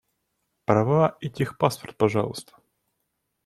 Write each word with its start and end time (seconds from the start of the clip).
Права 0.65 1.15
и 1.21 1.29
техпаспорт, 1.29 1.95
пожалуйста. 1.95 2.53